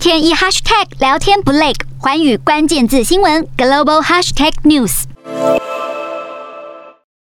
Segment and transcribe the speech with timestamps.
[0.00, 5.02] 天一 hashtag 聊天不累，寰宇关键字新闻 global hashtag news。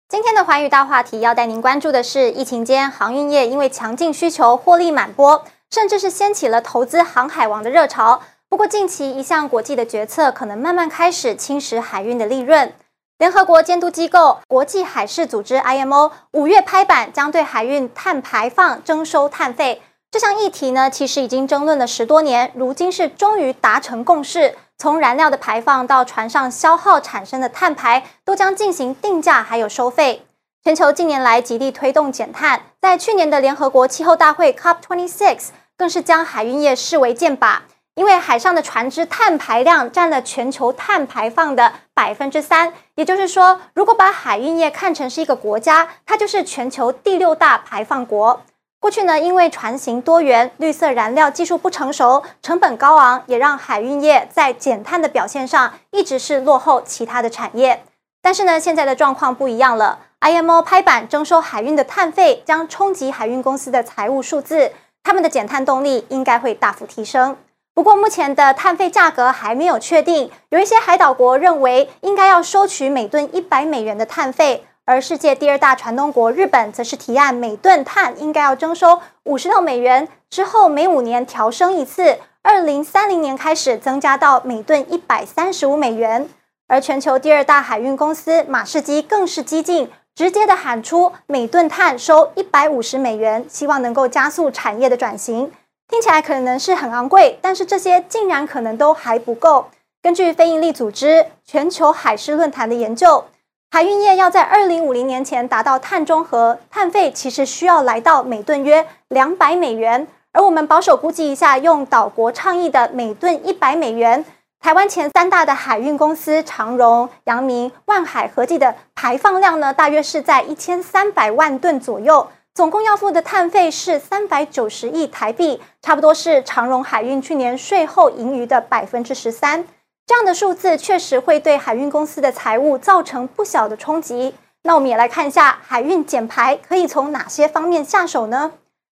[0.09, 8.23] 今天的寰宇大话题要带您关注的是，疫情间航运业因为强劲需求获利满钵，甚至是掀起了投资航海王的热潮。
[8.49, 12.73] 不过近期一项国际的决策可能慢慢开始侵蚀海运的利润。
[13.19, 19.83] 联合国监督机构国际海事组织 IMO 五月拍板，将对海运碳排放征收碳费。
[20.13, 24.55] 这项议题呢，其实已经争论了十多年，如今是终于达成共识。
[24.77, 30.27] 从燃料的排放到船上消耗产生的碳排，都将进行定价还有收费。
[30.63, 37.61] 全球近年来极力推动减碳，在去年的联合国气候大会 COP26 更是将海运业视为箭靶，
[37.95, 42.75] 因为海上的船只碳排量占了全球碳排放的百分之三。
[42.97, 48.43] 也就是说，如果把海运业看成是一个国家，它就是全球第六大排放国。
[48.83, 57.85] 过去呢，因为船型多元、绿色燃料技术不成熟、成本高昂，也让海运业在减碳的表现上一直是落后其他的产业。
[58.21, 64.73] 但是呢，现在的状况不一样了，IMO 拍板征收海运的碳费，将冲击海运公司的财务数字，
[65.05, 67.37] 他们的减碳动力应该会大幅提升。
[67.75, 74.65] 不过，目前的碳费价格还没有确定，有一些海岛国认为应该要收取每吨一百美元的碳费。
[74.85, 86.29] 而世界第二大船东国日本则是提案，每吨碳应该要征收五十六美元，之后每五年调升一次，二零三零年开始增加到每吨一百三十五美元。
[86.67, 95.53] 而全球第二大海运公司马士基更是激进，直接的喊出每吨碳收一百五十美元，希望能够加速产业的转型。
[95.87, 99.67] 听起来可能是很昂贵，但是这些竟然可能都还不够。
[100.03, 103.25] 根据非营利组织全球海事论坛的研究。
[103.75, 110.07] 海运业要在二零五零年前达到碳中和，碳费其实需要来到每吨约两百美元。
[110.33, 114.23] 而我们保守估计一下，用岛国倡议的每吨一百美元，
[114.61, 129.65] 台湾前三大的海运公司长荣、阳明、万海合计的排放量呢，大约是在一千三百万吨左右，总共要付的碳费是三百九十亿台币，差不多是长荣海运去年税后盈余的百分之十三。
[130.07, 134.35] 这样的数字确实会对海运公司的财务造成不小的冲击。
[134.65, 138.53] 那我们也来看一下海运减排可以从哪些方面下手呢？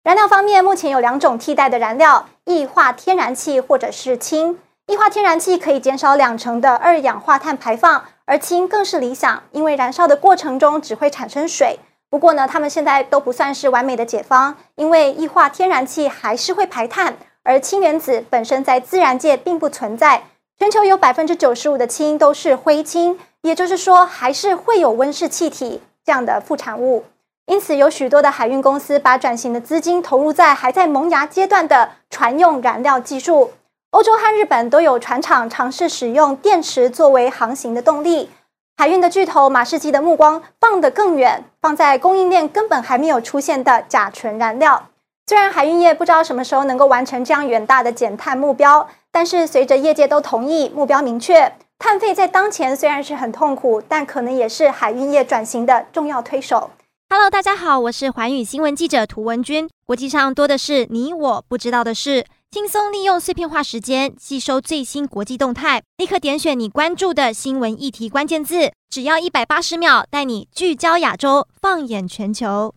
[0.03, 4.59] 燃料方面，目前有两种替代的燃料：液化天然气或者是氢。
[4.87, 11.79] 液化天然气可以减少两成的二氧化碳排放，而氢更是理想，因为燃烧的过程中只会产生水。
[12.09, 20.23] 不过呢，它们现在都不算是完美的解方，因为液化天然气还是会排碳，而氢原子本身在自然界并不存在。
[20.59, 27.05] 全球有百分之九十五的氢都是灰氢，也就是说，还是会有温室气体这样的副产物。
[27.47, 33.51] 因此，有许多的海运公司把转型的资金投入在还在萌芽阶段的船用燃料技术。
[33.89, 38.29] 欧洲和日本都有船厂尝试使用电池作为航行的动力。
[38.77, 44.87] 海运的巨头马士基的目光放得更远，放在供应链根本还没有出现的甲醇燃料。
[45.25, 48.87] 虽然海运业不知道什么时候能够完成这样远大的减碳目标。
[49.09, 56.71] 但是，随着业界都同意目标明确，碳费在当前虽然是很痛苦，但可能也是海运业转型的重要推手。
[57.09, 59.69] Hello，大家好，我是寰宇新闻记者涂文君。
[59.85, 72.73] 国际上多的是你我不知道的事，轻松利用碎片化时间吸收最新国际动态，立刻点选你关注的新闻议题关键字，只要一百八十秒，带你聚焦亚洲，放眼全球。